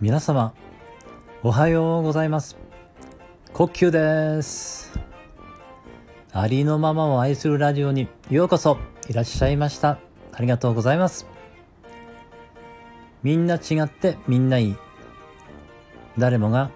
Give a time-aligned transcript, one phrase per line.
[0.00, 0.54] 皆様
[1.42, 2.56] おはようございます。
[3.52, 4.92] 呼吸です。
[6.30, 9.98] ありのままを愛するラジオにようこそいらっしゃいました。
[10.32, 11.26] ありがとうございます。
[13.24, 14.76] みんな違ってみんないい。
[16.18, 16.70] 誰もが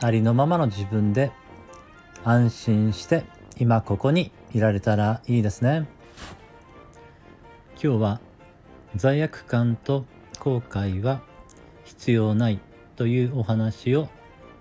[0.00, 1.32] ありのままの自分で
[2.22, 3.24] 安心して
[3.58, 5.88] 今ここにいられたらいいですね。
[7.84, 8.20] 今日は
[8.96, 10.06] 罪悪感と
[10.40, 11.20] 後悔は
[11.84, 12.58] 必要ない
[12.96, 14.08] というお話を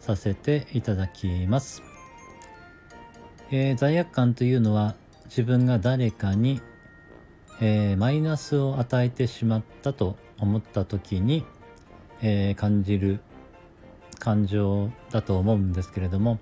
[0.02, 1.84] させていただきます、
[3.50, 4.96] えー、罪悪感というのは
[5.28, 6.60] 自分が誰かに、
[7.62, 11.46] えー、マイナスを与えてしまったと思った時に、
[12.22, 13.22] えー、感じる
[14.20, 16.40] 感情だと思うんですけれども、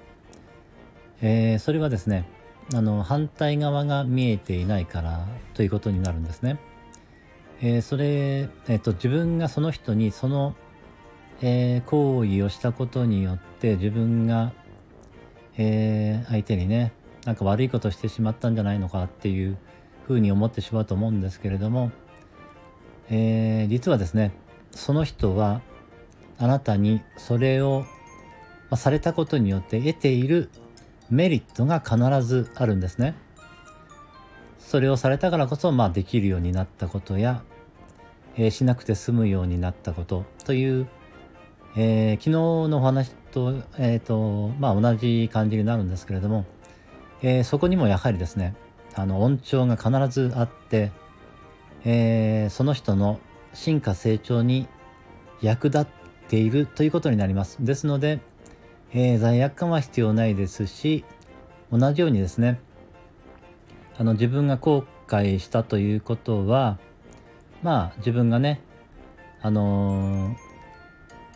[1.22, 2.28] えそれはですね
[2.74, 6.58] あの反対側が見えていないからということになるんですね。
[7.64, 10.56] えー、それ、えーと、自分がその人にその、
[11.42, 14.52] えー、行為をしたことによって自分が、
[15.58, 16.92] えー、相手にね
[17.26, 19.58] なんか悪いことしてしまったんじゃないのかっていう
[20.08, 21.92] ふうに思ってしまうと思うんですけれども、
[23.12, 24.32] えー、実はですね
[24.72, 25.62] その人は
[26.40, 27.86] あなたにそれを、
[28.72, 30.50] ま、されたことによって得ている
[31.12, 33.16] メリットが必ずあるんですね。
[34.58, 37.44] それをされたからこそ、まあ、できるようになったことや、
[38.42, 40.88] えー、しなくて済むようになったことという、
[41.76, 46.46] えー、昨日のお話と,、えーとまあ、同じ感じになるんですけれども、
[47.22, 48.56] えー、そこにもやはりですね
[48.96, 50.92] あの恩寵が必ずあって、
[51.86, 53.20] えー、その人の
[53.54, 54.68] 進化成長に
[55.44, 55.86] 役立っ
[56.28, 57.64] ているということになります。
[57.64, 58.22] ですので、
[58.92, 61.06] えー、罪悪感は必要ないですし
[61.72, 62.60] 同じようにですね
[64.00, 66.80] あの自分が後悔したということは
[67.64, 68.62] まあ自分がね
[69.42, 70.36] あの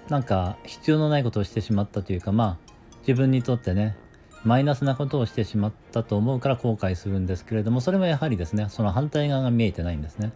[0.08, 3.96] ー、なんか必要のないことをしてしまったというかまあ自分にとってね
[4.44, 10.34] マイナスなことをしてしまったと思うから後悔するんですけれどもそれもやはりですねその反対側が見えてないんですね。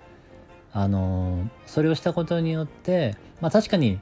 [0.71, 3.99] あのー、それをしたことによってまあ確かに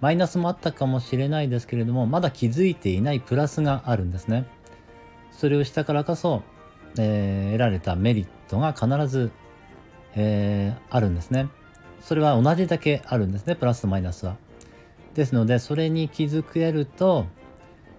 [0.00, 4.46] マイナスもあったかもしれないですけれどもまだ気づいていないプラスがあるんですね。
[5.30, 6.42] それをしたからこそ
[6.98, 9.30] えー、得られたメリットが必ず、
[10.14, 11.48] えー、あるんですね。
[12.00, 14.36] それは同じだけあるんですね、プラスとマイナスは。
[15.14, 17.26] ですので、それに気づけると、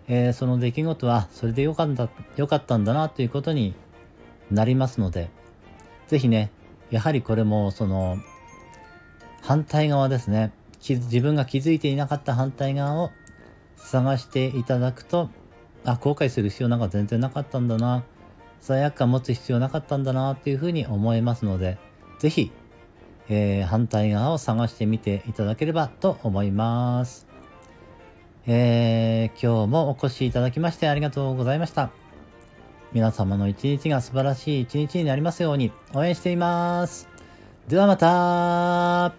[0.08, 3.74] えー、その出来事はそれでよかったよかったんだなということに
[4.50, 5.30] なりますので、
[6.08, 6.52] 是非ね、
[6.90, 8.18] やはりこれもその
[9.42, 10.52] 反対側ですね。
[10.80, 13.12] 自分が気づいていなかった反対側を
[13.78, 15.30] 探していただくと、
[15.86, 18.04] あ、後悔する必要なんか全然なかったんだな。
[18.62, 21.78] 罪悪感持つ必要なかったんだなっていうふうに思いますので、
[22.22, 22.52] 是非、
[23.30, 27.26] えー、反対側を探してみていただければと思います。
[28.46, 31.90] えー、今日もお越しいただきましてありがとうございました。
[32.94, 37.08] 皆様の一日が素晴らしい一日になりますように応援しています。
[37.68, 39.11] ではまた